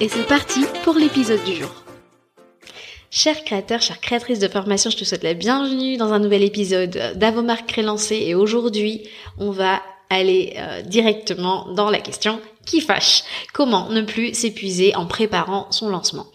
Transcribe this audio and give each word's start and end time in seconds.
et 0.00 0.08
c'est 0.08 0.26
parti 0.26 0.64
pour 0.84 0.94
l'épisode 0.94 1.42
du 1.44 1.54
jour. 1.54 1.70
Chers 3.10 3.44
créateurs, 3.44 3.82
chères 3.82 4.00
créatrices 4.00 4.38
de 4.38 4.48
formation, 4.48 4.88
je 4.88 4.96
te 4.96 5.04
souhaite 5.04 5.22
la 5.22 5.34
bienvenue 5.34 5.98
dans 5.98 6.14
un 6.14 6.18
nouvel 6.18 6.42
épisode 6.42 7.12
d'Avomark 7.16 7.66
Crélancé 7.66 8.16
et 8.16 8.34
aujourd'hui 8.34 9.02
on 9.38 9.50
va 9.50 9.82
aller 10.08 10.54
euh, 10.56 10.80
directement 10.80 11.68
dans 11.74 11.90
la 11.90 11.98
question 11.98 12.40
qui 12.64 12.80
fâche. 12.80 13.22
Comment 13.52 13.90
ne 13.90 14.00
plus 14.00 14.32
s'épuiser 14.32 14.96
en 14.96 15.04
préparant 15.04 15.70
son 15.70 15.90
lancement? 15.90 16.26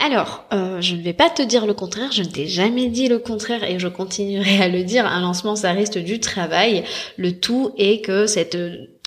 Alors, 0.00 0.44
euh, 0.52 0.80
je 0.80 0.96
ne 0.96 1.02
vais 1.02 1.12
pas 1.12 1.30
te 1.30 1.42
dire 1.42 1.66
le 1.66 1.74
contraire, 1.74 2.10
je 2.10 2.22
ne 2.22 2.28
t'ai 2.28 2.48
jamais 2.48 2.88
dit 2.88 3.06
le 3.06 3.18
contraire 3.18 3.62
et 3.62 3.78
je 3.78 3.88
continuerai 3.88 4.60
à 4.60 4.68
le 4.68 4.82
dire. 4.82 5.06
Un 5.06 5.20
lancement, 5.20 5.54
ça 5.54 5.72
reste 5.72 5.98
du 5.98 6.18
travail. 6.18 6.82
Le 7.16 7.38
tout 7.38 7.72
est 7.76 8.04
que 8.04 8.26
cette 8.26 8.56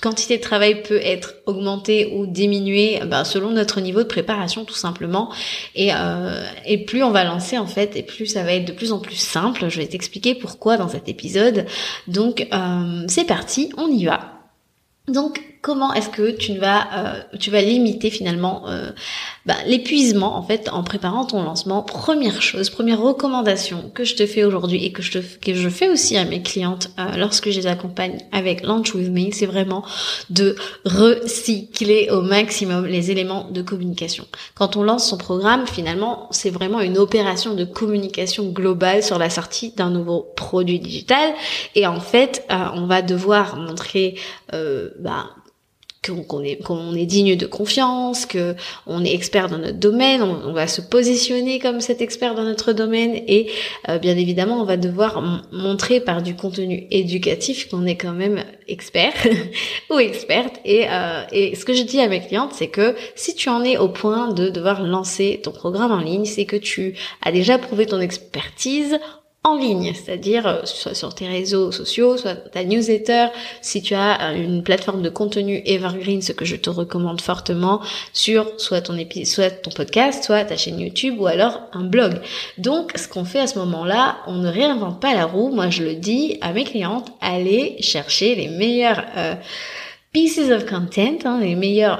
quantité 0.02 0.36
de 0.36 0.42
travail 0.42 0.82
peut 0.82 1.00
être 1.02 1.36
augmentée 1.46 2.12
ou 2.14 2.26
diminuée 2.26 3.00
bah, 3.06 3.24
selon 3.24 3.50
notre 3.50 3.80
niveau 3.80 4.02
de 4.02 4.08
préparation 4.08 4.64
tout 4.64 4.74
simplement. 4.74 5.32
Et, 5.74 5.94
euh, 5.94 6.44
et 6.66 6.84
plus 6.84 7.02
on 7.02 7.10
va 7.10 7.24
lancer 7.24 7.56
en 7.56 7.66
fait, 7.66 7.96
et 7.96 8.02
plus 8.02 8.26
ça 8.26 8.42
va 8.42 8.52
être 8.52 8.66
de 8.66 8.72
plus 8.72 8.92
en 8.92 8.98
plus 8.98 9.16
simple. 9.16 9.68
Je 9.68 9.78
vais 9.78 9.86
t'expliquer 9.86 10.34
pourquoi 10.34 10.76
dans 10.76 10.88
cet 10.88 11.08
épisode. 11.08 11.66
Donc 12.08 12.46
euh, 12.52 13.04
c'est 13.06 13.26
parti, 13.26 13.72
on 13.78 13.88
y 13.88 14.04
va. 14.04 14.32
Donc 15.08 15.40
comment 15.62 15.94
est-ce 15.94 16.08
que 16.08 16.32
tu 16.32 16.58
vas 16.58 16.88
euh, 16.92 17.22
tu 17.38 17.50
vas 17.50 17.62
limiter 17.62 18.10
finalement 18.10 18.64
euh, 18.68 18.90
bah, 19.46 19.54
l'épuisement 19.66 20.36
en 20.36 20.42
fait 20.42 20.68
en 20.68 20.82
préparant 20.82 21.24
ton 21.24 21.42
lancement? 21.44 21.82
Première 21.82 22.42
chose 22.42 22.68
première 22.68 23.00
recommandation 23.00 23.90
que 23.94 24.02
je 24.04 24.16
te 24.16 24.26
fais 24.26 24.42
aujourd'hui 24.42 24.84
et 24.84 24.90
que 24.90 25.02
je 25.02 25.20
que 25.20 25.54
je 25.54 25.68
fais 25.68 25.88
aussi 25.88 26.16
à 26.16 26.24
mes 26.24 26.42
clientes 26.42 26.90
euh, 26.98 27.16
lorsque 27.16 27.48
je 27.50 27.60
les 27.60 27.68
accompagne 27.68 28.18
avec 28.32 28.62
Launch 28.64 28.92
with 28.94 29.08
Me 29.10 29.30
c'est 29.30 29.46
vraiment 29.46 29.84
de 30.30 30.56
recycler 30.84 32.08
au 32.10 32.22
maximum 32.22 32.84
les 32.84 33.12
éléments 33.12 33.48
de 33.48 33.62
communication. 33.62 34.26
Quand 34.56 34.76
on 34.76 34.82
lance 34.82 35.08
son 35.08 35.16
programme 35.16 35.68
finalement 35.68 36.26
c'est 36.32 36.50
vraiment 36.50 36.80
une 36.80 36.98
opération 36.98 37.54
de 37.54 37.64
communication 37.64 38.48
globale 38.48 39.04
sur 39.04 39.16
la 39.16 39.30
sortie 39.30 39.70
d'un 39.76 39.90
nouveau 39.90 40.26
produit 40.34 40.80
digital. 40.80 41.34
Et 41.76 41.86
en 41.86 42.00
fait 42.00 42.44
on 42.50 42.86
va 42.86 43.00
devoir 43.00 43.56
montrer 43.56 44.16
bah, 44.50 45.26
qu'on 46.04 46.42
est, 46.42 46.56
qu'on 46.56 46.94
est 46.94 47.06
digne 47.06 47.36
de 47.36 47.46
confiance, 47.46 48.26
que 48.26 48.56
on 48.86 49.04
est 49.04 49.14
expert 49.14 49.48
dans 49.48 49.58
notre 49.58 49.78
domaine, 49.78 50.20
on, 50.22 50.52
va 50.52 50.66
se 50.66 50.80
positionner 50.80 51.60
comme 51.60 51.80
cet 51.80 52.02
expert 52.02 52.34
dans 52.34 52.42
notre 52.42 52.72
domaine 52.72 53.14
et 53.14 53.50
euh, 53.88 53.98
bien 53.98 54.16
évidemment 54.16 54.60
on 54.60 54.64
va 54.64 54.76
devoir 54.76 55.22
montrer 55.52 56.00
par 56.00 56.22
du 56.22 56.34
contenu 56.34 56.88
éducatif 56.90 57.68
qu'on 57.68 57.86
est 57.86 57.94
quand 57.94 58.12
même 58.12 58.42
expert 58.66 59.14
ou 59.90 59.98
experte. 59.98 60.56
Et, 60.64 60.86
euh, 60.90 61.22
et 61.30 61.54
ce 61.54 61.64
que 61.64 61.72
je 61.72 61.82
dis 61.82 62.00
à 62.00 62.08
mes 62.08 62.20
clientes 62.20 62.52
c'est 62.52 62.68
que 62.68 62.96
si 63.14 63.36
tu 63.36 63.48
en 63.48 63.62
es 63.62 63.76
au 63.78 63.88
point 63.88 64.32
de 64.32 64.48
devoir 64.48 64.82
lancer 64.82 65.40
ton 65.42 65.52
programme 65.52 65.92
en 65.92 66.00
ligne, 66.00 66.24
c'est 66.24 66.46
que 66.46 66.56
tu 66.56 66.94
as 67.22 67.30
déjà 67.30 67.58
prouvé 67.58 67.86
ton 67.86 68.00
expertise 68.00 68.98
en 69.44 69.56
ligne, 69.56 69.92
c'est-à-dire 69.92 70.46
euh, 70.46 70.60
soit 70.64 70.94
sur 70.94 71.14
tes 71.14 71.26
réseaux 71.26 71.72
sociaux, 71.72 72.16
soit 72.16 72.36
ta 72.36 72.62
newsletter, 72.62 73.26
si 73.60 73.82
tu 73.82 73.94
as 73.94 74.30
euh, 74.30 74.34
une 74.34 74.62
plateforme 74.62 75.02
de 75.02 75.08
contenu 75.08 75.62
evergreen, 75.66 76.22
ce 76.22 76.32
que 76.32 76.44
je 76.44 76.54
te 76.54 76.70
recommande 76.70 77.20
fortement, 77.20 77.80
sur 78.12 78.48
soit 78.58 78.82
ton 78.82 78.96
épisode, 78.96 79.26
soit 79.26 79.50
ton 79.50 79.70
podcast, 79.72 80.22
soit 80.22 80.44
ta 80.44 80.56
chaîne 80.56 80.78
YouTube 80.78 81.16
ou 81.18 81.26
alors 81.26 81.60
un 81.72 81.82
blog. 81.82 82.20
Donc, 82.58 82.92
ce 82.96 83.08
qu'on 83.08 83.24
fait 83.24 83.40
à 83.40 83.48
ce 83.48 83.58
moment-là, 83.58 84.18
on 84.28 84.34
ne 84.34 84.48
réinvente 84.48 85.00
pas 85.00 85.12
la 85.12 85.24
roue. 85.24 85.50
Moi, 85.52 85.70
je 85.70 85.82
le 85.82 85.94
dis 85.96 86.38
à 86.40 86.52
mes 86.52 86.64
clientes, 86.64 87.10
allez 87.20 87.76
chercher 87.80 88.36
les 88.36 88.46
meilleurs 88.46 89.02
euh, 89.16 89.34
pieces 90.12 90.50
of 90.50 90.66
content, 90.66 91.18
hein, 91.24 91.40
les 91.40 91.56
meilleurs 91.56 91.98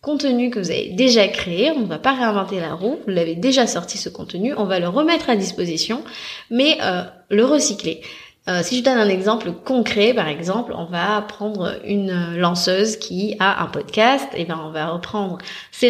contenu 0.00 0.50
que 0.50 0.58
vous 0.58 0.70
avez 0.70 0.90
déjà 0.90 1.28
créé, 1.28 1.70
on 1.70 1.80
ne 1.80 1.86
va 1.86 1.98
pas 1.98 2.12
réinventer 2.12 2.60
la 2.60 2.74
roue, 2.74 2.98
vous 3.06 3.12
l'avez 3.12 3.34
déjà 3.34 3.66
sorti 3.66 3.98
ce 3.98 4.08
contenu, 4.08 4.54
on 4.56 4.64
va 4.64 4.78
le 4.78 4.88
remettre 4.88 5.30
à 5.30 5.36
disposition, 5.36 6.02
mais 6.50 6.78
euh, 6.82 7.02
le 7.30 7.44
recycler. 7.44 8.02
Euh, 8.48 8.60
si 8.62 8.78
je 8.78 8.82
donne 8.82 8.98
un 8.98 9.08
exemple 9.08 9.52
concret, 9.52 10.14
par 10.14 10.26
exemple, 10.26 10.72
on 10.74 10.86
va 10.86 11.20
prendre 11.22 11.76
une 11.84 12.36
lanceuse 12.36 12.96
qui 12.96 13.36
a 13.38 13.62
un 13.62 13.66
podcast, 13.66 14.26
et 14.34 14.44
ben 14.44 14.58
on 14.64 14.70
va 14.70 14.88
reprendre 14.88 15.38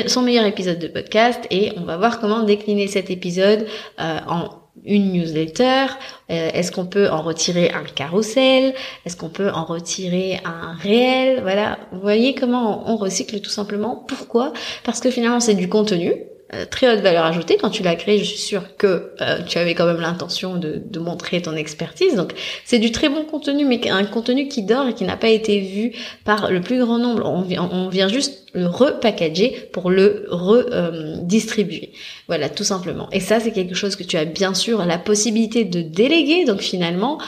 son 0.06 0.22
meilleur 0.22 0.44
épisode 0.44 0.78
de 0.78 0.88
podcast 0.88 1.46
et 1.50 1.72
on 1.76 1.82
va 1.82 1.96
voir 1.96 2.20
comment 2.20 2.42
décliner 2.42 2.88
cet 2.88 3.08
épisode 3.08 3.66
euh, 4.00 4.18
en 4.26 4.59
une 4.84 5.12
newsletter 5.12 5.86
euh, 6.30 6.50
Est-ce 6.52 6.72
qu'on 6.72 6.86
peut 6.86 7.08
en 7.08 7.22
retirer 7.22 7.70
un 7.70 7.84
carrousel 7.84 8.74
Est-ce 9.04 9.16
qu'on 9.16 9.28
peut 9.28 9.50
en 9.50 9.64
retirer 9.64 10.40
un 10.44 10.74
réel 10.74 11.40
Voilà, 11.42 11.78
vous 11.92 12.00
voyez 12.00 12.34
comment 12.34 12.90
on 12.90 12.96
recycle 12.96 13.40
tout 13.40 13.50
simplement. 13.50 14.04
Pourquoi? 14.08 14.52
Parce 14.84 15.00
que 15.00 15.10
finalement 15.10 15.40
c'est 15.40 15.54
du 15.54 15.68
contenu 15.68 16.14
euh, 16.52 16.64
très 16.68 16.92
haute 16.92 17.00
valeur 17.00 17.24
ajoutée. 17.24 17.56
Quand 17.58 17.70
tu 17.70 17.84
l'as 17.84 17.94
créé, 17.94 18.18
je 18.18 18.24
suis 18.24 18.38
sûre 18.38 18.76
que 18.76 19.12
euh, 19.20 19.38
tu 19.46 19.58
avais 19.58 19.76
quand 19.76 19.86
même 19.86 20.00
l'intention 20.00 20.56
de, 20.56 20.82
de, 20.84 20.98
montrer 20.98 21.40
ton 21.40 21.54
expertise. 21.54 22.16
Donc 22.16 22.32
c'est 22.64 22.80
du 22.80 22.90
très 22.90 23.08
bon 23.08 23.24
contenu, 23.24 23.64
mais 23.64 23.88
un 23.88 24.04
contenu 24.04 24.48
qui 24.48 24.62
dort 24.62 24.88
et 24.88 24.94
qui 24.94 25.04
n'a 25.04 25.16
pas 25.16 25.28
été 25.28 25.60
vu 25.60 25.92
par 26.24 26.50
le 26.50 26.60
plus 26.60 26.80
grand 26.80 26.98
nombre. 26.98 27.24
On 27.24 27.46
on 27.72 27.88
vient 27.88 28.08
juste 28.08 28.39
le 28.52 28.66
repackager 28.66 29.68
pour 29.72 29.90
le 29.90 30.26
redistribuer. 30.30 31.92
voilà, 32.28 32.48
tout 32.48 32.64
simplement. 32.64 33.08
Et 33.12 33.20
ça, 33.20 33.40
c'est 33.40 33.52
quelque 33.52 33.74
chose 33.74 33.96
que 33.96 34.04
tu 34.04 34.16
as 34.16 34.24
bien 34.24 34.54
sûr 34.54 34.84
la 34.84 34.98
possibilité 34.98 35.64
de 35.64 35.82
déléguer. 35.82 36.44
Donc 36.44 36.60
finalement, 36.60 37.18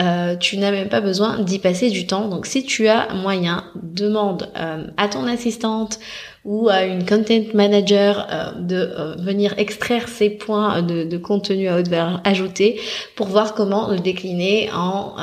euh, 0.00 0.34
tu 0.36 0.56
n'as 0.56 0.70
même 0.70 0.88
pas 0.88 1.00
besoin 1.00 1.40
d'y 1.40 1.58
passer 1.58 1.90
du 1.90 2.06
temps. 2.06 2.28
Donc 2.28 2.46
si 2.46 2.64
tu 2.64 2.88
as 2.88 3.12
moyen, 3.12 3.64
demande 3.82 4.48
euh, 4.56 4.86
à 4.96 5.08
ton 5.08 5.26
assistante 5.26 5.98
ou 6.46 6.70
à 6.70 6.84
une 6.84 7.04
content 7.04 7.42
manager 7.52 8.26
euh, 8.30 8.52
de 8.58 9.22
venir 9.22 9.52
extraire 9.58 10.08
ces 10.08 10.30
points 10.30 10.80
de, 10.80 11.18
contenu 11.18 11.68
à 11.68 11.76
haute 11.76 11.88
valeur 11.88 12.22
ajoutée 12.24 12.80
pour 13.14 13.26
voir 13.26 13.52
comment 13.52 13.90
le 13.90 13.98
décliner 13.98 14.70
en 14.72 15.16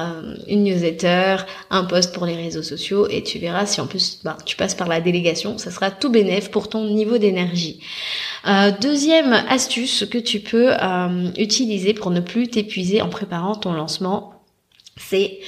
une 0.48 0.64
newsletter, 0.64 1.38
un 1.72 1.86
post 1.86 2.14
pour 2.14 2.28
les 2.28 2.36
réseaux 2.36 2.62
sociaux 2.62 3.08
et 3.10 3.24
tu 3.24 3.40
verras 3.40 3.66
si 3.66 3.82
en 3.82 3.88
plus 3.88 4.20
bah, 4.24 4.38
tu 4.46 4.56
passes 4.56 4.76
par 4.76 4.88
la 4.88 5.02
délégation, 5.02 5.47
ça 5.58 5.72
sera 5.72 5.92
tout 5.92 6.10
bénéf 6.10 6.52
pour 6.52 6.70
ton 6.70 6.86
niveau 6.86 7.18
d'énergie. 7.18 7.80
deuxième 8.82 9.34
astuce 9.50 10.06
que 10.10 10.18
tu 10.18 10.40
peux 10.40 10.72
utiliser 11.38 11.94
pour 11.94 12.12
ne 12.12 12.20
plus 12.20 12.48
t'épuiser 12.48 13.02
en 13.02 13.10
préparant 13.10 13.56
ton 13.56 13.74
lancement 13.74 14.38
c'est 14.98 15.40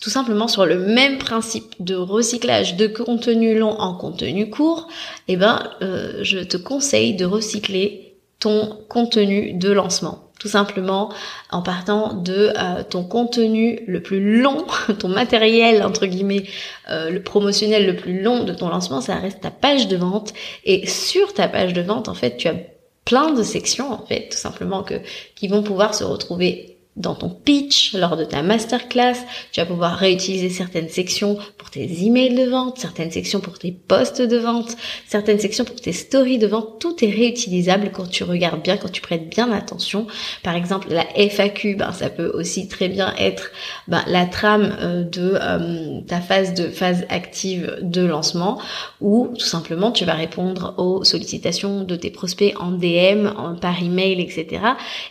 tout 0.00 0.10
simplement 0.10 0.48
sur 0.48 0.66
le 0.66 0.78
même 0.78 1.18
principe 1.18 1.74
de 1.80 1.94
recyclage 1.94 2.76
de 2.76 2.86
contenu 2.86 3.58
long 3.58 3.78
en 3.78 3.94
contenu 3.94 4.50
court, 4.50 4.88
eh 5.28 5.36
ben, 5.36 5.70
euh, 5.82 6.18
je 6.22 6.38
te 6.38 6.56
conseille 6.56 7.14
de 7.14 7.24
recycler 7.24 8.16
ton 8.40 8.78
contenu 8.88 9.52
de 9.52 9.70
lancement. 9.70 10.23
Tout 10.38 10.48
simplement 10.48 11.12
en 11.50 11.62
partant 11.62 12.12
de 12.12 12.52
euh, 12.58 12.82
ton 12.82 13.04
contenu 13.04 13.80
le 13.86 14.02
plus 14.02 14.40
long, 14.40 14.66
ton 14.98 15.08
matériel 15.08 15.82
entre 15.82 16.06
guillemets, 16.06 16.44
euh, 16.90 17.10
le 17.10 17.22
promotionnel 17.22 17.86
le 17.86 17.96
plus 17.96 18.20
long 18.20 18.44
de 18.44 18.52
ton 18.52 18.68
lancement, 18.68 19.00
ça 19.00 19.14
reste 19.14 19.40
ta 19.40 19.50
page 19.50 19.88
de 19.88 19.96
vente. 19.96 20.34
Et 20.64 20.86
sur 20.86 21.32
ta 21.32 21.48
page 21.48 21.72
de 21.72 21.82
vente, 21.82 22.08
en 22.08 22.14
fait, 22.14 22.36
tu 22.36 22.48
as 22.48 22.56
plein 23.04 23.32
de 23.32 23.42
sections 23.42 23.92
en 23.92 24.04
fait, 24.04 24.28
tout 24.30 24.36
simplement 24.36 24.82
que 24.82 24.94
qui 25.34 25.48
vont 25.48 25.62
pouvoir 25.62 25.94
se 25.94 26.04
retrouver 26.04 26.73
dans 26.96 27.14
ton 27.14 27.28
pitch, 27.28 27.94
lors 27.94 28.16
de 28.16 28.24
ta 28.24 28.42
masterclass. 28.42 29.16
Tu 29.50 29.60
vas 29.60 29.66
pouvoir 29.66 29.96
réutiliser 29.96 30.48
certaines 30.48 30.88
sections 30.88 31.36
pour 31.58 31.70
tes 31.70 32.04
emails 32.04 32.34
de 32.34 32.44
vente, 32.44 32.78
certaines 32.78 33.10
sections 33.10 33.40
pour 33.40 33.58
tes 33.58 33.72
posts 33.72 34.22
de 34.22 34.36
vente, 34.36 34.76
certaines 35.08 35.40
sections 35.40 35.64
pour 35.64 35.76
tes 35.76 35.92
stories 35.92 36.38
de 36.38 36.46
vente. 36.46 36.78
Tout 36.78 37.04
est 37.04 37.10
réutilisable 37.10 37.90
quand 37.92 38.08
tu 38.08 38.22
regardes 38.22 38.62
bien, 38.62 38.76
quand 38.76 38.90
tu 38.90 39.00
prêtes 39.00 39.28
bien 39.28 39.50
attention. 39.50 40.06
Par 40.44 40.54
exemple, 40.54 40.88
la 40.90 41.06
FAQ, 41.16 41.74
ben, 41.74 41.92
ça 41.92 42.10
peut 42.10 42.30
aussi 42.32 42.68
très 42.68 42.88
bien 42.88 43.12
être 43.18 43.50
ben, 43.88 44.04
la 44.06 44.26
trame 44.26 44.76
euh, 44.80 45.02
de 45.02 45.36
euh, 45.40 46.00
ta 46.06 46.20
phase 46.20 46.54
de 46.54 46.68
phase 46.68 47.06
active 47.08 47.78
de 47.82 48.04
lancement 48.04 48.60
ou 49.00 49.32
tout 49.36 49.46
simplement 49.46 49.90
tu 49.90 50.04
vas 50.04 50.14
répondre 50.14 50.74
aux 50.78 51.02
sollicitations 51.02 51.82
de 51.82 51.96
tes 51.96 52.10
prospects 52.10 52.54
en 52.60 52.70
DM, 52.70 53.58
par 53.60 53.82
email, 53.82 54.20
etc. 54.20 54.46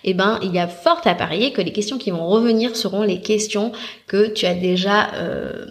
Et 0.04 0.12
eh 0.12 0.14
ben, 0.14 0.40
il 0.44 0.54
y 0.54 0.60
a 0.60 0.68
fort 0.68 1.02
à 1.06 1.16
parier 1.16 1.52
que 1.52 1.62
les 1.62 1.73
questions 1.74 1.98
qui 1.98 2.12
vont 2.12 2.28
revenir 2.28 2.76
seront 2.76 3.04
les 3.04 3.22
questions 3.22 3.72
que 4.08 4.28
tu 4.28 4.46
as 4.46 4.56
déjà 4.56 5.14
euh, 5.16 5.66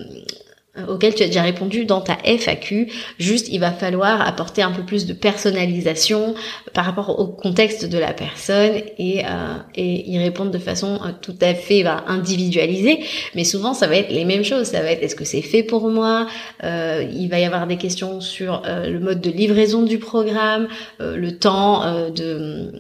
auxquelles 0.88 1.14
tu 1.14 1.22
as 1.22 1.26
déjà 1.26 1.42
répondu 1.42 1.84
dans 1.84 2.00
ta 2.00 2.16
FAQ. 2.24 2.90
Juste, 3.18 3.48
il 3.50 3.58
va 3.58 3.72
falloir 3.72 4.26
apporter 4.26 4.62
un 4.62 4.70
peu 4.70 4.82
plus 4.82 5.04
de 5.04 5.12
personnalisation 5.12 6.34
par 6.72 6.86
rapport 6.86 7.18
au 7.20 7.26
contexte 7.26 7.84
de 7.90 7.98
la 7.98 8.14
personne 8.14 8.80
et, 8.98 9.22
euh, 9.26 9.58
y 9.76 10.18
répondre 10.18 10.50
de 10.50 10.58
façon 10.58 10.94
euh, 10.94 11.10
tout 11.20 11.36
à 11.42 11.54
fait 11.54 11.82
bah, 11.82 12.04
individualisée. 12.06 13.00
Mais 13.34 13.44
souvent, 13.44 13.74
ça 13.74 13.86
va 13.86 13.96
être 13.96 14.10
les 14.10 14.24
mêmes 14.24 14.44
choses. 14.44 14.68
Ça 14.68 14.80
va 14.80 14.92
être 14.92 15.02
est-ce 15.02 15.16
que 15.16 15.26
c'est 15.26 15.42
fait 15.42 15.62
pour 15.62 15.90
moi? 15.90 16.26
Euh, 16.64 17.04
Il 17.12 17.28
va 17.28 17.38
y 17.38 17.44
avoir 17.44 17.66
des 17.66 17.76
questions 17.76 18.20
sur 18.20 18.62
le 18.64 18.98
mode 18.98 19.20
de 19.20 19.30
livraison 19.30 19.82
du 19.82 19.98
programme, 19.98 20.68
le 20.98 21.30
temps 21.32 22.10
de 22.10 22.72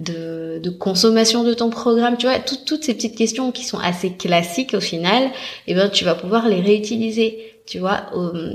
de, 0.00 0.58
de, 0.62 0.70
consommation 0.70 1.44
de 1.44 1.54
ton 1.54 1.70
programme, 1.70 2.16
tu 2.16 2.26
vois, 2.26 2.38
toutes 2.38 2.84
ces 2.84 2.94
petites 2.94 3.16
questions 3.16 3.52
qui 3.52 3.64
sont 3.64 3.78
assez 3.78 4.12
classiques 4.12 4.74
au 4.74 4.80
final, 4.80 5.30
eh 5.66 5.74
ben 5.74 5.88
tu 5.88 6.04
vas 6.04 6.14
pouvoir 6.14 6.48
les 6.48 6.60
réutiliser, 6.60 7.54
tu 7.66 7.78
vois, 7.78 8.06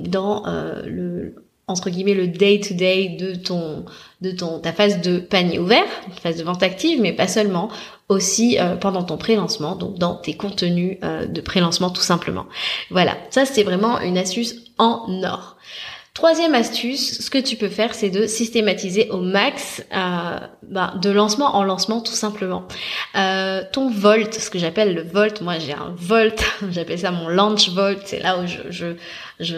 dans 0.03 0.45
euh, 0.47 0.81
le 0.85 1.35
entre 1.67 1.89
guillemets 1.89 2.13
le 2.13 2.27
day 2.27 2.59
to 2.59 2.75
day 2.75 3.09
de 3.19 3.33
ton 3.33 3.85
de 4.21 4.31
ton 4.31 4.59
ta 4.59 4.71
phase 4.71 5.01
de 5.01 5.17
panier 5.17 5.59
ouvert, 5.59 5.85
phase 6.21 6.37
de 6.37 6.43
vente 6.43 6.61
active, 6.61 7.01
mais 7.01 7.13
pas 7.13 7.27
seulement, 7.27 7.69
aussi 8.09 8.59
euh, 8.59 8.75
pendant 8.75 9.03
ton 9.03 9.17
pré-lancement, 9.17 9.75
donc 9.75 9.97
dans 9.97 10.15
tes 10.15 10.35
contenus 10.35 10.97
euh, 11.03 11.25
de 11.25 11.41
pré-lancement 11.41 11.89
tout 11.89 12.01
simplement. 12.03 12.45
Voilà, 12.91 13.17
ça 13.29 13.45
c'est 13.45 13.63
vraiment 13.63 13.99
une 13.99 14.17
astuce 14.17 14.55
en 14.77 15.23
or. 15.23 15.57
Troisième 16.15 16.55
astuce, 16.55 17.19
ce 17.19 17.29
que 17.29 17.37
tu 17.37 17.57
peux 17.57 17.67
faire, 17.67 17.93
c'est 17.93 18.09
de 18.09 18.25
systématiser 18.25 19.09
au 19.09 19.19
max 19.19 19.83
euh, 19.93 20.39
bah, 20.63 20.93
de 21.01 21.09
lancement 21.09 21.57
en 21.57 21.63
lancement 21.65 21.99
tout 21.99 22.13
simplement. 22.13 22.69
Euh, 23.17 23.63
ton 23.73 23.89
volt, 23.89 24.33
ce 24.33 24.49
que 24.49 24.57
j'appelle 24.57 24.95
le 24.95 25.01
volt, 25.01 25.41
moi 25.41 25.59
j'ai 25.59 25.73
un 25.73 25.93
volt, 25.97 26.41
j'appelle 26.71 26.99
ça 26.99 27.11
mon 27.11 27.27
launch 27.27 27.69
volt, 27.71 27.99
c'est 28.05 28.21
là 28.21 28.39
où 28.39 28.47
je, 28.47 28.61
je, 28.69 28.95
je, 29.41 29.57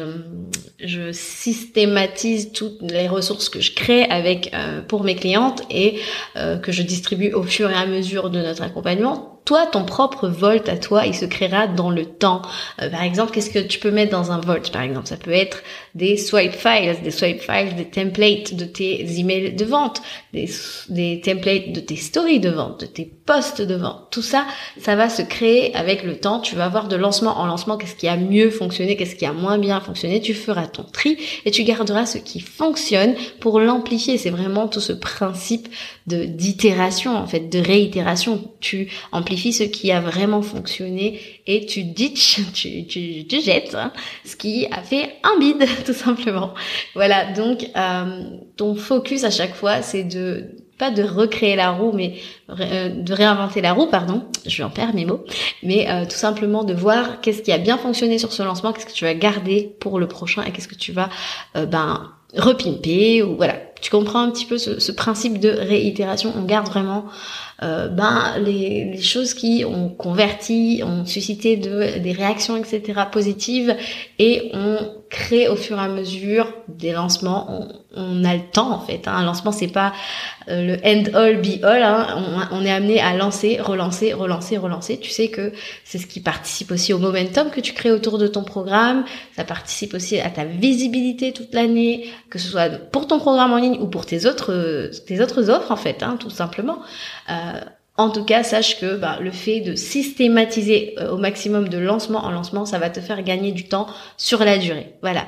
je, 0.79 1.11
systématise 1.11 2.51
toutes 2.53 2.81
les 2.81 3.07
ressources 3.07 3.49
que 3.49 3.61
je 3.61 3.75
crée 3.75 4.05
avec 4.05 4.51
euh, 4.55 4.81
pour 4.81 5.03
mes 5.03 5.15
clientes 5.15 5.61
et 5.69 5.99
euh, 6.37 6.57
que 6.57 6.71
je 6.71 6.81
distribue 6.81 7.33
au 7.33 7.43
fur 7.43 7.69
et 7.69 7.75
à 7.75 7.85
mesure 7.85 8.31
de 8.31 8.41
notre 8.41 8.63
accompagnement 8.63 9.36
toi, 9.47 9.65
ton 9.65 9.85
propre 9.85 10.27
volt 10.27 10.67
à 10.67 10.75
toi, 10.75 11.05
il 11.05 11.15
se 11.15 11.23
créera 11.23 11.67
dans 11.67 11.89
le 11.89 12.05
temps. 12.05 12.41
Euh, 12.81 12.89
par 12.89 13.01
exemple, 13.01 13.31
qu'est-ce 13.31 13.49
que 13.49 13.59
tu 13.59 13.79
peux 13.79 13.91
mettre 13.91 14.11
dans 14.11 14.33
un 14.33 14.41
volt 14.41 14.69
Par 14.73 14.81
exemple, 14.81 15.07
ça 15.07 15.15
peut 15.15 15.31
être 15.31 15.63
des 15.95 16.17
swipe 16.17 16.51
files, 16.51 16.97
des 17.01 17.11
swipe 17.11 17.39
files, 17.39 17.73
des 17.77 17.85
templates 17.85 18.55
de 18.55 18.65
tes 18.65 19.05
emails 19.17 19.53
de 19.53 19.63
vente, 19.63 20.01
des, 20.33 21.21
templates 21.21 21.71
de 21.71 21.79
tes 21.79 21.95
stories 21.95 22.41
de 22.41 22.49
vente, 22.49 22.81
de 22.81 22.85
tes 22.87 23.05
posts 23.05 23.61
de 23.61 23.75
vente. 23.75 24.07
Tout 24.11 24.21
ça, 24.21 24.45
ça 24.81 24.97
va 24.97 25.07
se 25.07 25.21
créer 25.21 25.73
avec 25.75 26.03
le 26.03 26.17
temps. 26.17 26.41
Tu 26.41 26.55
vas 26.57 26.67
voir 26.67 26.89
de 26.89 26.97
lancement 26.97 27.39
en 27.39 27.45
lancement 27.45 27.77
qu'est-ce 27.77 27.95
qui 27.95 28.09
a 28.09 28.17
mieux 28.17 28.49
fonctionné, 28.49 28.97
qu'est-ce 28.97 29.15
qui 29.15 29.25
a 29.25 29.31
moins 29.31 29.57
bien 29.57 29.79
fonctionné? 29.79 30.19
Tu 30.19 30.33
feras 30.33 30.67
ton 30.67 30.83
tri 30.83 31.17
et 31.45 31.51
tu 31.51 31.63
garderas 31.63 32.05
ce 32.05 32.17
qui 32.17 32.41
fonctionne 32.41 33.15
pour 33.39 33.61
l'amplifier. 33.61 34.17
C'est 34.17 34.29
vraiment 34.29 34.67
tout 34.67 34.81
ce 34.81 34.91
principe 34.91 35.69
de 36.05 36.25
d'itération 36.25 37.15
en 37.15 37.27
fait, 37.27 37.47
de 37.49 37.59
réitération. 37.59 38.51
Tu 38.59 38.89
amplifies 39.13 39.36
ce 39.37 39.63
qui 39.63 39.91
a 39.91 39.99
vraiment 39.99 40.41
fonctionné 40.41 41.19
et 41.45 41.65
tu 41.65 41.83
ditch, 41.83 42.39
tu, 42.53 43.41
jettes 43.41 43.75
hein, 43.75 43.91
ce 44.25 44.35
qui 44.35 44.67
a 44.71 44.81
fait 44.81 45.15
un 45.23 45.39
bide 45.39 45.65
tout 45.85 45.93
simplement. 45.93 46.53
Voilà, 46.95 47.31
donc 47.33 47.69
euh, 47.75 48.23
ton 48.55 48.75
focus 48.75 49.23
à 49.23 49.31
chaque 49.31 49.55
fois, 49.55 49.81
c'est 49.81 50.03
de 50.03 50.45
pas 50.77 50.91
de 50.91 51.01
recréer 51.01 51.55
la 51.55 51.71
roue, 51.71 51.91
mais 51.91 52.13
euh, 52.51 52.89
de 52.89 53.13
réinventer 53.13 53.61
la 53.61 53.73
roue, 53.73 53.87
pardon. 53.87 54.25
Je 54.45 54.57
vais 54.57 54.63
en 54.63 54.69
perdre 54.69 54.93
mes 54.93 55.05
mots, 55.05 55.25
mais 55.63 55.89
euh, 55.89 56.05
tout 56.05 56.17
simplement 56.17 56.63
de 56.63 56.73
voir 56.73 57.19
qu'est-ce 57.21 57.41
qui 57.41 57.51
a 57.51 57.57
bien 57.57 57.79
fonctionné 57.79 58.19
sur 58.19 58.31
ce 58.31 58.43
lancement, 58.43 58.73
qu'est-ce 58.73 58.85
que 58.85 58.91
tu 58.91 59.05
vas 59.05 59.15
garder 59.15 59.75
pour 59.79 59.99
le 59.99 60.07
prochain 60.07 60.43
et 60.43 60.51
qu'est-ce 60.51 60.67
que 60.67 60.75
tu 60.75 60.91
vas 60.91 61.09
ben 61.55 62.11
repimper 62.35 63.23
ou 63.23 63.35
voilà. 63.35 63.55
Tu 63.87 63.91
comprends 63.91 64.19
un 64.19 64.31
petit 64.31 64.43
peu 64.43 64.57
ce, 64.57 64.81
ce 64.81 64.91
principe 64.91 65.39
de 65.39 65.47
réitération. 65.47 66.33
On 66.35 66.43
garde 66.43 66.67
vraiment 66.67 67.05
euh, 67.63 67.87
ben 67.87 68.33
les, 68.37 68.83
les, 68.91 69.01
choses 69.01 69.33
qui 69.33 69.63
ont 69.65 69.87
converti, 69.89 70.83
ont 70.85 71.05
suscité 71.05 71.55
de, 71.55 71.97
des 71.97 72.11
réactions 72.11 72.55
etc 72.55 73.01
positives 73.11 73.75
et 74.19 74.51
on 74.53 74.77
crée 75.09 75.47
au 75.47 75.55
fur 75.55 75.79
et 75.79 75.81
à 75.81 75.87
mesure 75.87 76.53
des 76.67 76.91
lancements. 76.91 77.47
On, 77.49 77.67
on 77.99 78.23
a 78.25 78.35
le 78.35 78.43
temps 78.51 78.71
en 78.71 78.79
fait. 78.79 79.07
Hein. 79.07 79.13
Un 79.15 79.25
lancement 79.25 79.51
c'est 79.51 79.69
pas 79.69 79.91
euh, 80.49 80.61
le 80.61 80.77
end 80.85 81.05
all 81.15 81.41
be 81.41 81.63
all. 81.63 81.81
Hein. 81.81 82.47
On, 82.51 82.57
on, 82.57 82.65
est 82.65 82.71
amené 82.71 82.99
à 82.99 83.15
lancer, 83.15 83.59
relancer, 83.59 84.13
relancer, 84.13 84.57
relancer. 84.57 84.99
Tu 84.99 85.09
sais 85.09 85.29
que 85.29 85.51
c'est 85.83 85.97
ce 85.97 86.05
qui 86.05 86.19
participe 86.19 86.69
aussi 86.69 86.93
au 86.93 86.99
momentum 86.99 87.49
que 87.49 87.61
tu 87.61 87.73
crées 87.73 87.91
autour 87.91 88.19
de 88.19 88.27
ton 88.27 88.43
programme. 88.43 89.03
Ça 89.35 89.43
participe 89.43 89.95
aussi 89.95 90.19
à 90.19 90.29
ta 90.29 90.45
visibilité 90.45 91.33
toute 91.33 91.55
l'année, 91.55 92.11
que 92.29 92.37
ce 92.37 92.49
soit 92.49 92.69
pour 92.69 93.07
ton 93.07 93.17
programme 93.17 93.53
en 93.53 93.57
ligne 93.57 93.76
ou 93.79 93.87
pour 93.87 94.05
tes 94.05 94.25
autres 94.25 94.91
tes 95.05 95.21
autres 95.21 95.49
offres 95.49 95.71
en 95.71 95.75
fait, 95.75 96.03
hein, 96.03 96.17
tout 96.19 96.29
simplement. 96.29 96.79
Euh, 97.29 97.61
en 97.97 98.11
tout 98.11 98.23
cas, 98.23 98.43
sache 98.43 98.79
que 98.79 98.95
bah, 98.95 99.17
le 99.19 99.31
fait 99.31 99.59
de 99.59 99.75
systématiser 99.75 100.95
euh, 100.99 101.09
au 101.09 101.17
maximum 101.17 101.67
de 101.67 101.79
lancement 101.79 102.23
en 102.23 102.29
lancement, 102.29 102.65
ça 102.65 102.77
va 102.77 102.91
te 102.91 102.99
faire 102.99 103.23
gagner 103.23 103.51
du 103.51 103.67
temps 103.67 103.87
sur 104.17 104.45
la 104.45 104.59
durée. 104.59 104.93
Voilà. 105.01 105.25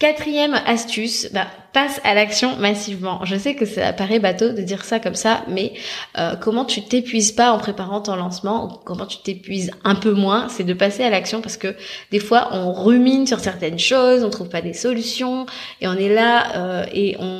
Quatrième 0.00 0.54
astuce, 0.66 1.30
bah, 1.32 1.46
passe 1.72 2.00
à 2.04 2.14
l'action 2.14 2.56
massivement. 2.56 3.24
Je 3.24 3.36
sais 3.36 3.54
que 3.54 3.64
ça 3.64 3.92
paraît 3.92 4.18
bateau 4.18 4.50
de 4.50 4.62
dire 4.62 4.84
ça 4.84 4.98
comme 4.98 5.14
ça, 5.14 5.44
mais 5.48 5.72
euh, 6.18 6.34
comment 6.36 6.64
tu 6.64 6.82
t'épuises 6.82 7.32
pas 7.32 7.52
en 7.52 7.58
préparant 7.58 8.00
ton 8.00 8.16
lancement, 8.16 8.66
ou 8.66 8.68
comment 8.84 9.06
tu 9.06 9.18
t'épuises 9.18 9.70
un 9.84 9.94
peu 9.94 10.12
moins, 10.12 10.48
c'est 10.48 10.64
de 10.64 10.74
passer 10.74 11.04
à 11.04 11.10
l'action 11.10 11.40
parce 11.40 11.56
que 11.56 11.74
des 12.10 12.18
fois 12.18 12.48
on 12.52 12.72
rumine 12.72 13.26
sur 13.26 13.40
certaines 13.40 13.78
choses, 13.78 14.24
on 14.24 14.30
trouve 14.30 14.48
pas 14.48 14.62
des 14.62 14.72
solutions 14.72 15.46
et 15.80 15.88
on 15.88 15.94
est 15.94 16.12
là 16.12 16.56
euh, 16.56 16.86
et 16.92 17.16
on, 17.18 17.38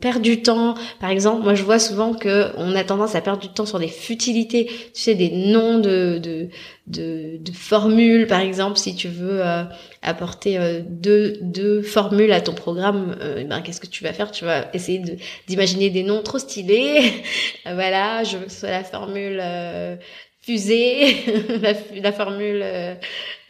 perd 0.00 0.20
du 0.20 0.42
temps. 0.42 0.74
Par 1.00 1.10
exemple, 1.10 1.42
moi 1.42 1.54
je 1.54 1.62
vois 1.62 1.78
souvent 1.78 2.12
que 2.12 2.50
on 2.58 2.74
a 2.76 2.84
tendance 2.84 3.14
à 3.14 3.22
perdre 3.22 3.40
du 3.40 3.48
temps 3.48 3.64
sur 3.64 3.78
des 3.78 3.88
futilités, 3.88 4.66
tu 4.66 5.00
sais 5.00 5.14
des 5.14 5.30
noms 5.30 5.78
de, 5.78 6.18
de 6.18 7.52
formules, 7.54 8.26
par 8.26 8.40
exemple, 8.40 8.78
si 8.78 8.94
tu 8.94 9.08
veux 9.08 9.40
euh, 9.42 9.64
apporter 10.02 10.58
deux, 10.88 11.38
deux 11.40 11.82
formules 11.82 12.32
à 12.32 12.40
ton 12.40 12.52
programme, 12.52 12.95
euh, 12.96 13.38
eh 13.40 13.44
ben, 13.44 13.60
qu'est-ce 13.62 13.80
que 13.80 13.86
tu 13.86 14.02
vas 14.04 14.12
faire? 14.12 14.30
Tu 14.30 14.44
vas 14.44 14.68
essayer 14.72 15.02
d'imaginer 15.46 15.90
des 15.90 16.02
noms 16.02 16.22
trop 16.22 16.38
stylés. 16.38 17.22
voilà, 17.64 18.24
je 18.24 18.36
veux 18.36 18.46
que 18.46 18.52
ce 18.52 18.60
soit 18.60 18.70
la 18.70 18.84
formule 18.84 19.42
fusée, 20.40 21.16
la, 21.60 21.72
la, 22.00 22.12
formule 22.12 22.64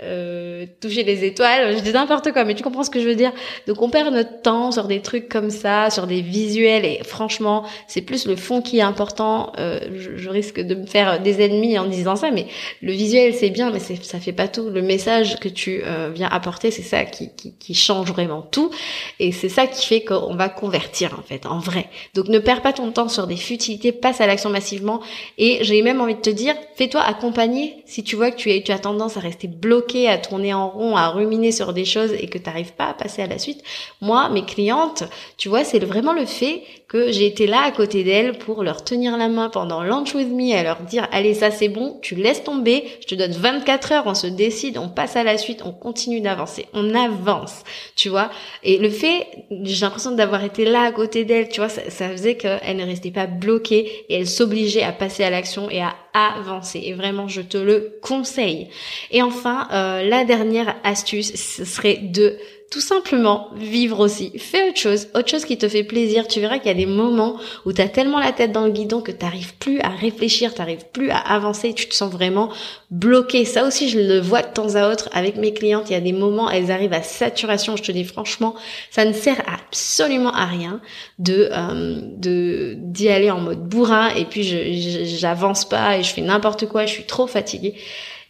euh, 0.02 0.66
toucher 0.82 1.04
les 1.04 1.24
étoiles, 1.24 1.74
je 1.74 1.82
dis 1.82 1.92
n'importe 1.92 2.30
quoi, 2.32 2.44
mais 2.44 2.54
tu 2.54 2.62
comprends 2.62 2.82
ce 2.82 2.90
que 2.90 3.00
je 3.00 3.08
veux 3.08 3.14
dire. 3.14 3.32
Donc 3.66 3.80
on 3.80 3.88
perd 3.88 4.12
notre 4.12 4.42
temps 4.42 4.70
sur 4.70 4.88
des 4.88 5.00
trucs 5.00 5.26
comme 5.26 5.48
ça, 5.48 5.88
sur 5.88 6.06
des 6.06 6.20
visuels, 6.20 6.84
et 6.84 7.00
franchement, 7.02 7.64
c'est 7.88 8.02
plus 8.02 8.26
le 8.26 8.36
fond 8.36 8.60
qui 8.60 8.78
est 8.78 8.82
important. 8.82 9.52
Euh, 9.58 9.80
je, 9.94 10.18
je, 10.18 10.28
risque 10.28 10.60
de 10.60 10.74
me 10.74 10.84
faire 10.84 11.22
des 11.22 11.40
ennemis 11.40 11.78
en 11.78 11.86
disant 11.86 12.14
ça, 12.14 12.30
mais 12.30 12.46
le 12.82 12.92
visuel 12.92 13.32
c'est 13.32 13.48
bien, 13.48 13.70
mais 13.70 13.78
ça 13.78 14.20
fait 14.20 14.32
pas 14.32 14.48
tout. 14.48 14.68
Le 14.68 14.82
message 14.82 15.40
que 15.40 15.48
tu 15.48 15.80
euh, 15.82 16.10
viens 16.14 16.28
apporter, 16.28 16.70
c'est 16.70 16.82
ça 16.82 17.04
qui, 17.04 17.30
qui, 17.34 17.54
qui, 17.56 17.72
change 17.72 18.08
vraiment 18.08 18.42
tout, 18.42 18.70
et 19.18 19.32
c'est 19.32 19.48
ça 19.48 19.66
qui 19.66 19.86
fait 19.86 20.02
qu'on 20.02 20.34
va 20.34 20.50
convertir 20.50 21.16
en 21.18 21.22
fait, 21.22 21.46
en 21.46 21.58
vrai. 21.58 21.86
Donc 22.12 22.28
ne 22.28 22.38
perds 22.38 22.60
pas 22.60 22.74
ton 22.74 22.92
temps 22.92 23.08
sur 23.08 23.26
des 23.26 23.36
futilités, 23.36 23.92
passe 23.92 24.20
à 24.20 24.26
l'action 24.26 24.50
massivement, 24.50 25.00
et 25.38 25.60
j'ai 25.62 25.80
même 25.80 26.02
envie 26.02 26.16
de 26.16 26.20
te 26.20 26.28
dire, 26.30 26.54
fais-toi 26.74 27.00
accompagner 27.00 27.82
si 27.86 28.04
tu 28.04 28.14
vois 28.14 28.30
que 28.30 28.36
tu, 28.36 28.52
es, 28.52 28.62
tu 28.62 28.72
as 28.72 28.78
tendance 28.78 29.16
à 29.16 29.20
rester 29.20 29.48
bloqué 29.48 29.85
à 30.08 30.18
tourner 30.18 30.52
en 30.52 30.68
rond, 30.68 30.96
à 30.96 31.08
ruminer 31.08 31.52
sur 31.52 31.72
des 31.72 31.84
choses 31.84 32.12
et 32.12 32.26
que 32.26 32.38
tu 32.38 32.44
n'arrives 32.44 32.72
pas 32.72 32.86
à 32.86 32.94
passer 32.94 33.22
à 33.22 33.26
la 33.26 33.38
suite. 33.38 33.62
Moi, 34.00 34.28
mes 34.30 34.44
clientes, 34.44 35.04
tu 35.36 35.48
vois, 35.48 35.64
c'est 35.64 35.78
vraiment 35.78 36.12
le 36.12 36.26
fait 36.26 36.62
que 36.88 37.10
j'ai 37.10 37.26
été 37.26 37.46
là 37.46 37.62
à 37.64 37.72
côté 37.72 38.04
d'elles 38.04 38.38
pour 38.38 38.62
leur 38.62 38.84
tenir 38.84 39.16
la 39.16 39.28
main 39.28 39.48
pendant 39.48 39.82
Launch 39.82 40.14
With 40.14 40.28
Me, 40.28 40.54
à 40.54 40.62
leur 40.62 40.80
dire, 40.82 41.08
allez, 41.10 41.34
ça 41.34 41.50
c'est 41.50 41.68
bon, 41.68 41.98
tu 42.00 42.14
laisses 42.14 42.44
tomber, 42.44 42.84
je 43.00 43.06
te 43.06 43.14
donne 43.14 43.32
24 43.32 43.92
heures, 43.92 44.04
on 44.06 44.14
se 44.14 44.26
décide, 44.26 44.78
on 44.78 44.88
passe 44.88 45.16
à 45.16 45.24
la 45.24 45.36
suite, 45.36 45.62
on 45.64 45.72
continue 45.72 46.20
d'avancer, 46.20 46.66
on 46.74 46.94
avance, 46.94 47.64
tu 47.96 48.08
vois. 48.08 48.30
Et 48.62 48.78
le 48.78 48.90
fait, 48.90 49.26
j'ai 49.62 49.84
l'impression 49.84 50.12
d'avoir 50.12 50.44
été 50.44 50.64
là 50.64 50.82
à 50.82 50.92
côté 50.92 51.24
d'elles, 51.24 51.48
tu 51.48 51.60
vois, 51.60 51.68
ça, 51.68 51.90
ça 51.90 52.08
faisait 52.08 52.36
qu'elles 52.36 52.76
ne 52.76 52.84
restaient 52.84 53.10
pas 53.10 53.26
bloquées 53.26 54.04
et 54.08 54.14
elles 54.20 54.28
s'obligeaient 54.28 54.82
à 54.82 54.92
passer 54.92 55.24
à 55.24 55.30
l'action 55.30 55.68
et 55.70 55.80
à 55.80 55.94
avancer. 56.16 56.80
Et 56.84 56.92
vraiment, 56.92 57.28
je 57.28 57.42
te 57.42 57.58
le 57.58 57.98
conseille. 58.02 58.68
Et 59.10 59.22
enfin, 59.22 59.68
euh, 59.72 60.02
la 60.08 60.24
dernière 60.24 60.76
astuce, 60.84 61.34
ce 61.34 61.64
serait 61.64 61.96
de 61.96 62.38
tout 62.70 62.80
simplement 62.80 63.48
vivre 63.56 64.00
aussi. 64.00 64.32
Fais 64.38 64.68
autre 64.68 64.78
chose, 64.78 65.08
autre 65.14 65.28
chose 65.28 65.44
qui 65.44 65.56
te 65.56 65.68
fait 65.68 65.84
plaisir. 65.84 66.26
Tu 66.26 66.40
verras 66.40 66.58
qu'il 66.58 66.66
y 66.66 66.70
a 66.70 66.74
des 66.74 66.86
moments 66.86 67.36
où 67.64 67.72
tu 67.72 67.80
as 67.80 67.88
tellement 67.88 68.18
la 68.18 68.32
tête 68.32 68.50
dans 68.50 68.64
le 68.64 68.72
guidon 68.72 69.00
que 69.00 69.12
tu 69.12 69.24
n'arrives 69.24 69.54
plus 69.56 69.80
à 69.80 69.90
réfléchir, 69.90 70.52
tu 70.52 70.60
n'arrives 70.60 70.86
plus 70.92 71.10
à 71.10 71.18
avancer, 71.18 71.74
tu 71.74 71.88
te 71.88 71.94
sens 71.94 72.10
vraiment 72.10 72.50
bloqué. 72.90 73.44
Ça 73.44 73.64
aussi, 73.64 73.88
je 73.88 74.00
le 74.00 74.20
vois 74.20 74.42
de 74.42 74.52
temps 74.52 74.74
à 74.74 74.90
autre 74.90 75.08
avec 75.12 75.36
mes 75.36 75.52
clientes. 75.52 75.90
Il 75.90 75.92
y 75.92 75.96
a 75.96 76.00
des 76.00 76.12
moments, 76.12 76.50
elles 76.50 76.72
arrivent 76.72 76.92
à 76.92 77.02
saturation. 77.02 77.76
Je 77.76 77.84
te 77.84 77.92
dis 77.92 78.04
franchement, 78.04 78.56
ça 78.90 79.04
ne 79.04 79.12
sert 79.12 79.40
absolument 79.46 80.32
à 80.32 80.46
rien 80.46 80.80
de 81.18 81.48
euh, 81.52 82.74
d'y 82.76 83.08
aller 83.08 83.30
en 83.30 83.40
mode 83.40 83.68
bourrin 83.68 84.08
et 84.08 84.24
puis 84.24 84.42
je 84.42 85.04
j'avance 85.04 85.68
pas 85.68 85.98
et 85.98 86.02
je 86.02 86.12
fais 86.12 86.20
n'importe 86.20 86.66
quoi. 86.66 86.84
Je 86.86 86.92
suis 86.92 87.06
trop 87.06 87.28
fatiguée. 87.28 87.74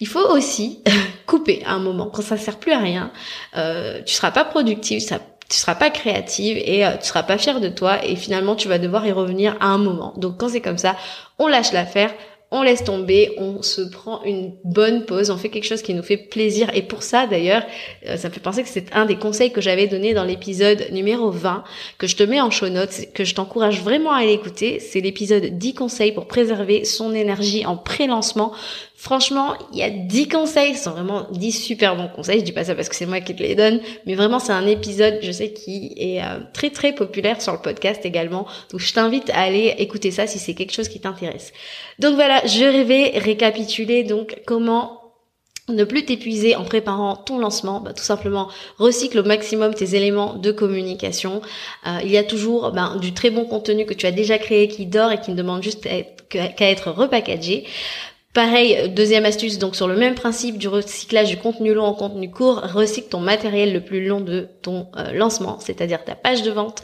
Il 0.01 0.07
faut 0.07 0.27
aussi 0.31 0.83
couper 1.27 1.63
à 1.65 1.73
un 1.73 1.79
moment 1.79 2.07
quand 2.07 2.23
ça 2.23 2.37
sert 2.37 2.59
plus 2.59 2.73
à 2.73 2.79
rien. 2.79 3.11
Euh, 3.57 4.03
tu 4.05 4.15
seras 4.15 4.31
pas 4.31 4.45
productive, 4.45 5.01
ça, 5.01 5.21
tu 5.49 5.57
seras 5.57 5.75
pas 5.75 5.91
créative 5.91 6.59
et 6.59 6.85
euh, 6.85 6.97
tu 7.01 7.07
seras 7.07 7.23
pas 7.23 7.39
fière 7.39 7.61
de 7.61 7.69
toi 7.69 8.05
et 8.05 8.17
finalement 8.17 8.57
tu 8.57 8.69
vas 8.69 8.79
devoir 8.79 9.07
y 9.07 9.13
revenir 9.13 9.57
à 9.61 9.67
un 9.67 9.79
moment. 9.79 10.13
Donc 10.17 10.39
quand 10.39 10.49
c'est 10.49 10.61
comme 10.61 10.79
ça, 10.79 10.97
on 11.39 11.47
lâche 11.47 11.73
l'affaire, 11.73 12.13
on 12.53 12.63
laisse 12.63 12.85
tomber, 12.85 13.35
on 13.39 13.63
se 13.63 13.83
prend 13.83 14.23
une 14.23 14.55
bonne 14.63 15.05
pause, 15.05 15.31
on 15.31 15.37
fait 15.37 15.49
quelque 15.49 15.65
chose 15.65 15.83
qui 15.83 15.95
nous 15.95 16.03
fait 16.03 16.17
plaisir. 16.17 16.71
Et 16.75 16.83
pour 16.83 17.03
ça, 17.03 17.27
d'ailleurs, 17.27 17.65
euh, 18.07 18.17
ça 18.17 18.29
me 18.29 18.35
fait 18.35 18.41
penser 18.41 18.63
que 18.63 18.69
c'est 18.69 18.95
un 18.95 19.05
des 19.05 19.17
conseils 19.17 19.51
que 19.51 19.61
j'avais 19.61 19.89
donné 19.89 20.15
dans 20.15 20.23
l'épisode 20.23 20.87
numéro 20.93 21.31
20, 21.31 21.65
que 21.99 22.07
je 22.07 22.15
te 22.15 22.23
mets 22.23 22.41
en 22.41 22.51
show 22.51 22.69
notes, 22.69 23.13
que 23.15 23.25
je 23.25 23.35
t'encourage 23.35 23.83
vraiment 23.83 24.13
à 24.13 24.25
l'écouter. 24.25 24.79
C'est 24.79 25.01
l'épisode 25.01 25.59
10 25.59 25.75
conseils 25.75 26.13
pour 26.13 26.29
préserver 26.29 26.85
son 26.85 27.15
énergie 27.15 27.67
en 27.67 27.77
pré-lancement. 27.77 28.53
Franchement, 28.99 29.55
il 29.73 29.79
y 29.79 29.83
a 29.83 29.91
10 29.91 30.29
conseils, 30.29 30.75
ce 30.75 30.85
sont 30.85 30.93
vraiment 30.93 31.27
10 31.31 31.53
super 31.53 31.97
bons 31.97 32.09
conseils. 32.09 32.41
Je 32.41 32.45
dis 32.45 32.53
pas 32.53 32.65
ça 32.65 32.75
parce 32.75 32.89
que 32.89 32.97
c'est 32.97 33.05
moi 33.05 33.21
qui 33.21 33.37
te 33.37 33.43
les 33.43 33.55
donne, 33.55 33.81
mais 34.07 34.15
vraiment 34.15 34.39
c'est 34.39 34.53
un 34.53 34.67
épisode, 34.67 35.19
je 35.21 35.31
sais, 35.33 35.53
qui 35.53 35.93
est 35.99 36.23
euh, 36.23 36.39
très 36.55 36.71
très 36.71 36.95
populaire 36.95 37.43
sur 37.43 37.53
le 37.53 37.59
podcast 37.59 38.07
également. 38.07 38.47
Donc 38.71 38.81
je 38.81 38.93
t'invite 38.95 39.29
à 39.31 39.43
aller 39.43 39.75
écouter 39.79 40.11
ça 40.11 40.27
si 40.27 40.39
c'est 40.39 40.55
quelque 40.55 40.73
chose 40.73 40.89
qui 40.89 40.99
t'intéresse. 40.99 41.53
Donc 41.99 42.15
voilà, 42.15 42.41
je 42.47 42.83
vais 42.85 43.19
récapituler 43.19 44.03
donc 44.03 44.41
comment 44.47 45.03
ne 45.69 45.85
plus 45.85 46.05
t'épuiser 46.05 46.57
en 46.57 46.65
préparant 46.65 47.17
ton 47.17 47.39
lancement, 47.39 47.81
bah, 47.81 47.93
tout 47.93 48.05
simplement 48.05 48.49
recycle 48.79 49.19
au 49.19 49.25
maximum 49.25 49.75
tes 49.75 49.95
éléments 49.95 50.35
de 50.35 50.53
communication. 50.53 51.43
Euh, 51.87 51.99
il 52.03 52.11
y 52.11 52.17
a 52.17 52.25
toujours 52.25 52.71
ben, 52.73 52.97
du 52.97 53.13
très 53.13 53.31
bon 53.31 53.45
contenu 53.45 53.85
que 53.85 53.95
tu 53.95 54.07
as 54.07 54.13
déjà 54.13 54.39
créé 54.39 54.69
qui 54.69 54.87
dort 54.87 55.13
et 55.13 55.21
qui 55.21 55.33
ne 55.33 55.37
demande 55.37 55.63
juste 55.63 55.87
qu'à 56.29 56.71
être 56.71 56.91
repackagé. 56.91 57.65
Pareil, 58.37 58.91
deuxième 58.91 59.25
astuce, 59.25 59.59
donc 59.59 59.75
sur 59.77 59.89
le 59.89 59.97
même 59.97 60.15
principe 60.15 60.59
du 60.59 60.69
recyclage 60.69 61.31
du 61.31 61.39
contenu 61.39 61.73
long 61.73 61.87
en 61.87 61.95
contenu 61.95 62.31
court, 62.31 62.61
recycle 62.71 63.09
ton 63.09 63.19
matériel 63.19 63.73
le 63.73 63.81
plus 63.81 64.07
long 64.07 64.21
de 64.21 64.47
ton 64.61 64.89
euh, 64.99 65.11
lancement, 65.13 65.59
c'est-à-dire 65.59 66.05
ta 66.05 66.15
page 66.15 66.43
de 66.43 66.51
vente. 66.51 66.83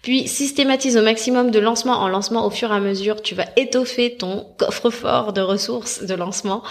Puis 0.00 0.26
systématise 0.28 0.96
au 0.96 1.02
maximum 1.02 1.50
de 1.50 1.58
lancement 1.58 1.98
en 1.98 2.08
lancement 2.08 2.46
au 2.46 2.50
fur 2.50 2.72
et 2.72 2.76
à 2.76 2.80
mesure. 2.80 3.20
Tu 3.20 3.34
vas 3.34 3.44
étoffer 3.56 4.16
ton 4.16 4.46
coffre-fort 4.56 5.34
de 5.34 5.42
ressources 5.42 6.02
de 6.02 6.14
lancement. 6.14 6.62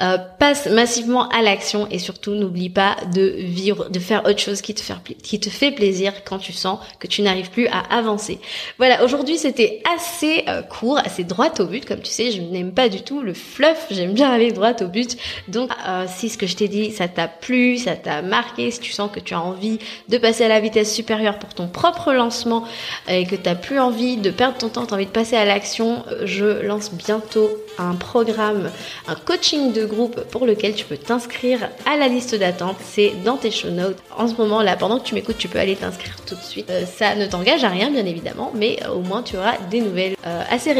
Euh, 0.00 0.18
passe 0.40 0.66
massivement 0.66 1.28
à 1.28 1.42
l'action 1.42 1.86
et 1.88 2.00
surtout 2.00 2.34
n'oublie 2.34 2.70
pas 2.70 2.96
de 3.14 3.36
vivre, 3.38 3.88
de 3.88 4.00
faire 4.00 4.26
autre 4.26 4.40
chose 4.40 4.62
qui 4.62 4.74
te, 4.74 4.80
fait, 4.80 5.14
qui 5.22 5.38
te 5.38 5.48
fait 5.48 5.70
plaisir 5.70 6.24
quand 6.24 6.38
tu 6.38 6.52
sens 6.52 6.80
que 6.98 7.06
tu 7.06 7.22
n'arrives 7.22 7.50
plus 7.50 7.68
à 7.68 7.78
avancer. 7.96 8.40
Voilà, 8.78 9.04
aujourd'hui 9.04 9.38
c'était 9.38 9.80
assez 9.96 10.42
euh, 10.48 10.62
court, 10.62 10.98
assez 10.98 11.22
droit 11.22 11.52
au 11.60 11.66
but. 11.66 11.84
Comme 11.84 12.00
tu 12.00 12.10
sais, 12.10 12.32
je 12.32 12.42
n'aime 12.42 12.72
pas 12.72 12.88
du 12.88 13.02
tout 13.02 13.20
le 13.20 13.32
fluff 13.32 13.75
j'aime 13.90 14.12
bien 14.12 14.30
aller 14.30 14.52
droit 14.52 14.72
au 14.80 14.86
but. 14.86 15.16
Donc 15.48 15.70
euh, 15.86 16.06
si 16.08 16.28
ce 16.28 16.38
que 16.38 16.46
je 16.46 16.56
t'ai 16.56 16.68
dit, 16.68 16.92
ça 16.92 17.08
t'a 17.08 17.28
plu, 17.28 17.78
ça 17.78 17.96
t'a 17.96 18.22
marqué, 18.22 18.70
si 18.70 18.80
tu 18.80 18.92
sens 18.92 19.10
que 19.12 19.20
tu 19.20 19.34
as 19.34 19.40
envie 19.40 19.78
de 20.08 20.18
passer 20.18 20.44
à 20.44 20.48
la 20.48 20.60
vitesse 20.60 20.94
supérieure 20.94 21.38
pour 21.38 21.54
ton 21.54 21.68
propre 21.68 22.12
lancement 22.12 22.64
et 23.08 23.24
que 23.26 23.36
tu 23.36 23.54
plus 23.62 23.78
envie 23.78 24.16
de 24.16 24.30
perdre 24.30 24.58
ton 24.58 24.68
temps, 24.68 24.86
tu 24.86 24.92
as 24.92 24.96
envie 24.96 25.06
de 25.06 25.10
passer 25.10 25.36
à 25.36 25.44
l'action, 25.44 26.04
je 26.24 26.62
lance 26.62 26.92
bientôt 26.92 27.50
un 27.78 27.94
programme, 27.94 28.70
un 29.06 29.14
coaching 29.14 29.72
de 29.72 29.84
groupe 29.84 30.20
pour 30.30 30.46
lequel 30.46 30.74
tu 30.74 30.84
peux 30.84 30.96
t'inscrire 30.96 31.68
à 31.84 31.96
la 31.96 32.08
liste 32.08 32.34
d'attente. 32.34 32.76
C'est 32.82 33.12
dans 33.24 33.36
tes 33.36 33.50
show 33.50 33.70
notes. 33.70 33.98
En 34.16 34.28
ce 34.28 34.34
moment 34.34 34.62
là, 34.62 34.76
pendant 34.76 34.98
que 34.98 35.04
tu 35.04 35.14
m'écoutes, 35.14 35.38
tu 35.38 35.48
peux 35.48 35.58
aller 35.58 35.76
t'inscrire 35.76 36.16
tout 36.26 36.34
de 36.34 36.40
suite. 36.40 36.70
Euh, 36.70 36.84
ça 36.86 37.14
ne 37.14 37.26
t'engage 37.26 37.64
à 37.64 37.68
rien 37.68 37.90
bien 37.90 38.06
évidemment, 38.06 38.50
mais 38.54 38.78
au 38.88 39.00
moins 39.00 39.22
tu 39.22 39.36
auras 39.36 39.56
des 39.70 39.80
nouvelles 39.80 40.16
euh, 40.26 40.42
assez 40.50 40.74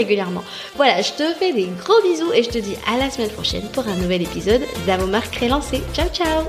Voilà, 0.76 1.02
je 1.02 1.12
te 1.12 1.24
fais 1.34 1.52
des 1.52 1.68
gros 1.78 2.00
bisous 2.02 2.32
et 2.32 2.42
je 2.42 2.50
te 2.50 2.58
dis 2.58 2.76
à 2.86 2.96
la 2.96 3.10
semaine 3.10 3.30
prochaine 3.30 3.68
pour 3.72 3.86
un 3.86 3.96
nouvel 3.96 4.22
épisode 4.22 4.62
d'Avomar 4.86 5.30
Crélancé. 5.30 5.82
Ciao 5.94 6.08
ciao 6.08 6.44